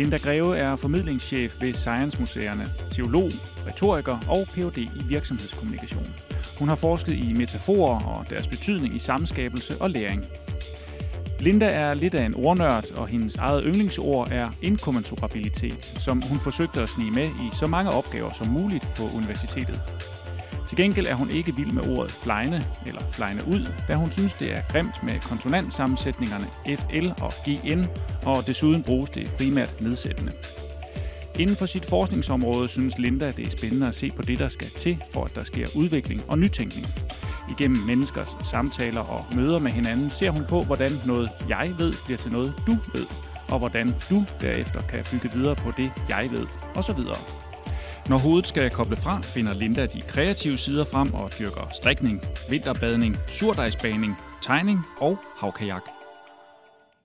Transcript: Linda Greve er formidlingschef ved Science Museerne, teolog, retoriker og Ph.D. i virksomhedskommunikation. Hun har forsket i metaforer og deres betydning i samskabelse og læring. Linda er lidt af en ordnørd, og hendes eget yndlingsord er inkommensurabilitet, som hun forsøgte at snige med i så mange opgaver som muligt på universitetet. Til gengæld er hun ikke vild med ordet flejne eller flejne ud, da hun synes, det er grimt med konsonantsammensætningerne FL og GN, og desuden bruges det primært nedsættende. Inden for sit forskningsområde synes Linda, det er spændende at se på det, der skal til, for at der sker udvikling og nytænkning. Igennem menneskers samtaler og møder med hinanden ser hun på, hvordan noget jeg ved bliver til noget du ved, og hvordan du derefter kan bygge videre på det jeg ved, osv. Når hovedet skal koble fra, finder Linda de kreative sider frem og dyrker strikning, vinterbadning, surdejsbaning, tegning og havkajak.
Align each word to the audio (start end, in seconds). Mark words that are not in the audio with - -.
Linda 0.00 0.16
Greve 0.16 0.58
er 0.58 0.76
formidlingschef 0.76 1.60
ved 1.60 1.74
Science 1.74 2.20
Museerne, 2.20 2.72
teolog, 2.90 3.30
retoriker 3.66 4.18
og 4.28 4.46
Ph.D. 4.54 4.78
i 4.78 5.02
virksomhedskommunikation. 5.08 6.14
Hun 6.58 6.68
har 6.68 6.74
forsket 6.74 7.12
i 7.12 7.32
metaforer 7.32 8.04
og 8.04 8.30
deres 8.30 8.48
betydning 8.48 8.94
i 8.94 8.98
samskabelse 8.98 9.76
og 9.80 9.90
læring. 9.90 10.26
Linda 11.40 11.66
er 11.66 11.94
lidt 11.94 12.14
af 12.14 12.24
en 12.24 12.34
ordnørd, 12.34 12.92
og 12.96 13.08
hendes 13.08 13.36
eget 13.36 13.62
yndlingsord 13.66 14.28
er 14.30 14.50
inkommensurabilitet, 14.62 15.84
som 15.98 16.22
hun 16.22 16.38
forsøgte 16.38 16.80
at 16.80 16.88
snige 16.88 17.10
med 17.10 17.26
i 17.26 17.50
så 17.52 17.66
mange 17.66 17.90
opgaver 17.90 18.32
som 18.32 18.46
muligt 18.46 18.88
på 18.96 19.02
universitetet. 19.16 19.80
Til 20.70 20.76
gengæld 20.76 21.06
er 21.06 21.14
hun 21.14 21.30
ikke 21.30 21.56
vild 21.56 21.72
med 21.72 21.96
ordet 21.96 22.12
flejne 22.12 22.66
eller 22.86 23.00
flejne 23.10 23.46
ud, 23.46 23.66
da 23.88 23.94
hun 23.94 24.10
synes, 24.10 24.34
det 24.34 24.52
er 24.56 24.62
grimt 24.68 25.02
med 25.02 25.20
konsonantsammensætningerne 25.20 26.46
FL 26.76 27.08
og 27.22 27.32
GN, 27.44 27.84
og 28.26 28.46
desuden 28.46 28.82
bruges 28.82 29.10
det 29.10 29.32
primært 29.38 29.80
nedsættende. 29.80 30.32
Inden 31.38 31.56
for 31.56 31.66
sit 31.66 31.86
forskningsområde 31.86 32.68
synes 32.68 32.98
Linda, 32.98 33.32
det 33.36 33.46
er 33.46 33.50
spændende 33.50 33.88
at 33.88 33.94
se 33.94 34.10
på 34.10 34.22
det, 34.22 34.38
der 34.38 34.48
skal 34.48 34.68
til, 34.78 35.02
for 35.12 35.24
at 35.24 35.36
der 35.36 35.42
sker 35.44 35.66
udvikling 35.76 36.22
og 36.28 36.38
nytænkning. 36.38 36.86
Igennem 37.50 37.82
menneskers 37.86 38.36
samtaler 38.42 39.00
og 39.00 39.24
møder 39.34 39.58
med 39.58 39.70
hinanden 39.70 40.10
ser 40.10 40.30
hun 40.30 40.44
på, 40.48 40.62
hvordan 40.62 40.90
noget 41.06 41.30
jeg 41.48 41.74
ved 41.78 41.92
bliver 42.04 42.18
til 42.18 42.32
noget 42.32 42.54
du 42.66 42.76
ved, 42.94 43.06
og 43.48 43.58
hvordan 43.58 43.94
du 44.10 44.24
derefter 44.40 44.82
kan 44.82 45.04
bygge 45.12 45.32
videre 45.34 45.56
på 45.56 45.70
det 45.76 45.92
jeg 46.08 46.28
ved, 46.30 46.46
osv. 46.74 46.98
Når 48.08 48.18
hovedet 48.18 48.46
skal 48.46 48.70
koble 48.70 48.96
fra, 48.96 49.20
finder 49.20 49.54
Linda 49.54 49.86
de 49.86 50.00
kreative 50.00 50.58
sider 50.58 50.84
frem 50.84 51.14
og 51.14 51.30
dyrker 51.38 51.68
strikning, 51.72 52.24
vinterbadning, 52.50 53.16
surdejsbaning, 53.26 54.16
tegning 54.42 54.78
og 55.00 55.18
havkajak. 55.36 55.99